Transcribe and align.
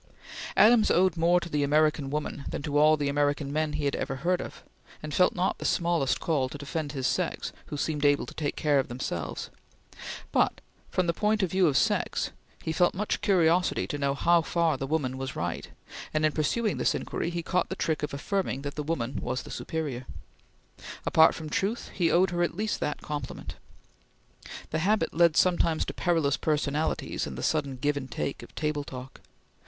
Adams 0.57 0.89
owed 0.89 1.15
more 1.15 1.39
to 1.39 1.47
the 1.47 1.61
American 1.61 2.09
woman 2.09 2.43
than 2.49 2.63
to 2.63 2.75
all 2.79 2.97
the 2.97 3.07
American 3.07 3.53
men 3.53 3.73
he 3.73 3.85
ever 3.93 4.15
heard 4.15 4.41
of, 4.41 4.63
and 5.03 5.13
felt 5.13 5.35
not 5.35 5.59
the 5.59 5.63
smallest 5.63 6.19
call 6.19 6.49
to 6.49 6.57
defend 6.57 6.93
his 6.93 7.05
sex 7.05 7.53
who 7.67 7.77
seemed 7.77 8.03
able 8.03 8.25
to 8.25 8.33
take 8.33 8.55
care 8.55 8.79
of 8.79 8.87
themselves; 8.87 9.51
but 10.31 10.59
from 10.89 11.05
the 11.05 11.13
point 11.13 11.43
of 11.43 11.51
view 11.51 11.67
of 11.67 11.77
sex 11.77 12.31
he 12.63 12.71
felt 12.73 12.95
much 12.95 13.21
curiosity 13.21 13.85
to 13.85 13.99
know 13.99 14.15
how 14.15 14.41
far 14.41 14.75
the 14.75 14.87
woman 14.87 15.19
was 15.19 15.35
right, 15.35 15.69
and, 16.15 16.25
in 16.25 16.31
pursuing 16.31 16.77
this 16.77 16.95
inquiry, 16.95 17.29
he 17.29 17.43
caught 17.43 17.69
the 17.69 17.75
trick 17.75 18.01
of 18.01 18.11
affirming 18.11 18.63
that 18.63 18.73
the 18.73 18.81
woman 18.81 19.19
was 19.21 19.43
the 19.43 19.51
superior. 19.51 20.07
Apart 21.05 21.35
from 21.35 21.47
truth, 21.47 21.89
he 21.93 22.09
owed 22.09 22.31
her 22.31 22.41
at 22.41 22.57
least 22.57 22.79
that 22.79 23.01
compliment. 23.03 23.53
The 24.71 24.79
habit 24.79 25.13
led 25.13 25.37
sometimes 25.37 25.85
to 25.85 25.93
perilous 25.93 26.37
personalities 26.37 27.27
in 27.27 27.35
the 27.35 27.43
sudden 27.43 27.75
give 27.75 27.95
and 27.97 28.09
take 28.09 28.41
of 28.41 28.55
table 28.55 28.83
talk. 28.83 29.21